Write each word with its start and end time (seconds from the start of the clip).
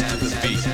apathy. 0.00 0.73